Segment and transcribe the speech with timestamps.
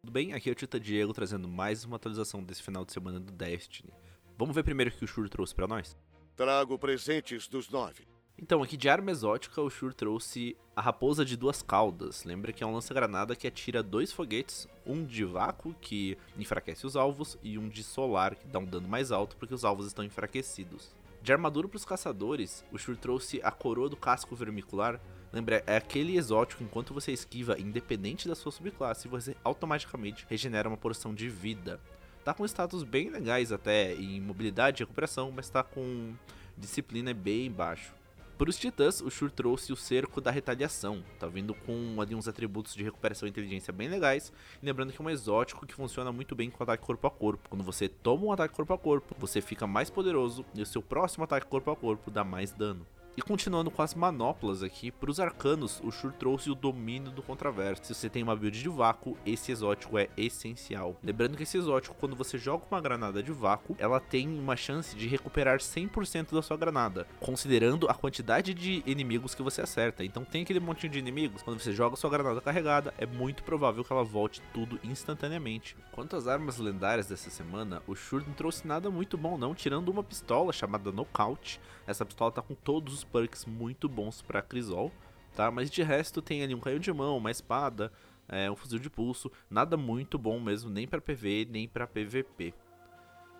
[0.00, 0.32] Tudo bem?
[0.32, 3.92] Aqui é o Tita Diego trazendo mais uma atualização desse final de semana do Destiny.
[4.38, 5.94] Vamos ver primeiro o que o Shur trouxe para nós?
[6.34, 8.08] Trago presentes dos nove.
[8.40, 12.22] Então, aqui de arma exótica, o Shur trouxe a Raposa de Duas Caudas.
[12.24, 16.96] Lembra que é um lança-granada que atira dois foguetes, um de vácuo, que enfraquece os
[16.96, 20.04] alvos, e um de solar, que dá um dano mais alto porque os alvos estão
[20.04, 20.94] enfraquecidos.
[21.28, 24.98] De armadura para os caçadores, o Shur trouxe a Coroa do Casco Vermicular.
[25.30, 30.78] Lembra, é aquele exótico, enquanto você esquiva, independente da sua subclasse, você automaticamente regenera uma
[30.78, 31.78] porção de vida.
[32.24, 36.14] Tá com status bem legais até em mobilidade e recuperação, mas tá com
[36.56, 37.92] disciplina bem baixo.
[38.38, 42.28] Para os titãs, o Shur trouxe o cerco da retaliação, tá vindo com ali uns
[42.28, 46.12] atributos de recuperação e inteligência bem legais, e lembrando que é um exótico que funciona
[46.12, 47.48] muito bem com ataque corpo a corpo.
[47.48, 50.80] Quando você toma um ataque corpo a corpo, você fica mais poderoso e o seu
[50.80, 52.86] próximo ataque corpo a corpo dá mais dano.
[53.18, 57.20] E continuando com as manoplas aqui, para os arcanos, o Shur trouxe o domínio do
[57.20, 57.86] contraverso.
[57.86, 60.96] Se você tem uma build de vácuo, esse exótico é essencial.
[61.02, 64.94] Lembrando que esse exótico, quando você joga uma granada de vácuo, ela tem uma chance
[64.94, 70.04] de recuperar 100% da sua granada, considerando a quantidade de inimigos que você acerta.
[70.04, 73.82] Então tem aquele montinho de inimigos, quando você joga sua granada carregada, é muito provável
[73.82, 75.76] que ela volte tudo instantaneamente.
[75.90, 79.88] Quanto às armas lendárias dessa semana, o Shur não trouxe nada muito bom não, tirando
[79.88, 81.60] uma pistola chamada Knockout.
[81.84, 84.92] Essa pistola tá com todos os perks muito bons para Crisol,
[85.34, 85.50] tá?
[85.50, 87.92] Mas de resto tem ali um canhão de mão, uma espada,
[88.28, 92.54] é, um fuzil de pulso, nada muito bom mesmo, nem para PV nem para PVP.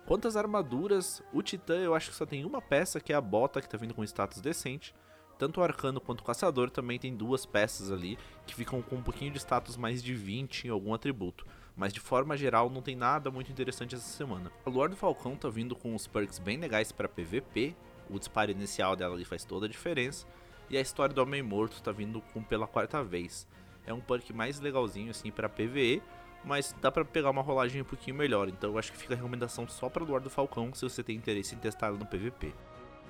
[0.05, 3.21] Quanto às armaduras, o Titã eu acho que só tem uma peça que é a
[3.21, 4.93] bota que tá vindo com status decente.
[5.37, 9.03] Tanto o Arcano quanto o Caçador também tem duas peças ali que ficam com um
[9.03, 11.45] pouquinho de status mais de 20 em algum atributo.
[11.75, 14.51] Mas de forma geral não tem nada muito interessante essa semana.
[14.65, 17.75] A Luar do Falcão tá vindo com os perks bem legais para PVP
[18.09, 20.25] o disparo inicial dela ali faz toda a diferença.
[20.69, 23.47] E a história do Homem Morto tá vindo com pela quarta vez.
[23.85, 26.01] É um perk mais legalzinho assim para PVE,
[26.43, 28.47] mas dá para pegar uma rolagem um pouquinho melhor.
[28.47, 31.15] Então eu acho que fica a recomendação só para Luar do Falcão se você tem
[31.15, 32.53] interesse em testar ela no PVP.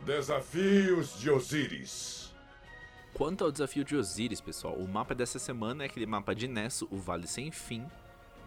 [0.06, 2.34] Desafios de Osiris.
[3.13, 6.88] Quanto ao desafio de Osiris, pessoal, o mapa dessa semana é aquele mapa de Nesso,
[6.90, 7.85] o Vale Sem Fim.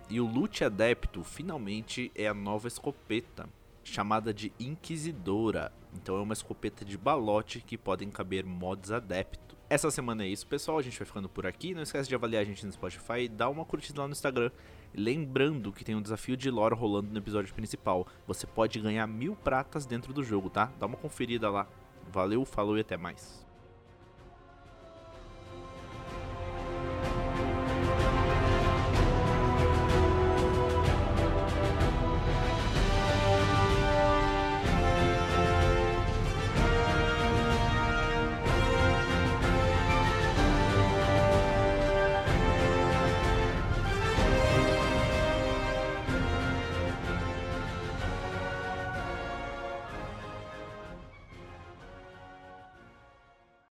[0.08, 3.48] E o Lute Adepto finalmente é a nova escopeta
[3.84, 5.72] chamada de Inquisidora.
[5.94, 9.56] Então é uma escopeta de balote que podem caber mods adepto.
[9.68, 10.78] Essa semana é isso, pessoal.
[10.78, 11.74] A gente vai ficando por aqui.
[11.74, 14.50] Não esquece de avaliar a gente no Spotify e dar uma curtida lá no Instagram.
[14.94, 18.06] Lembrando que tem um desafio de lore rolando no episódio principal.
[18.26, 20.70] Você pode ganhar mil pratas dentro do jogo, tá?
[20.78, 21.66] Dá uma conferida lá.
[22.10, 23.46] Valeu, falou e até mais.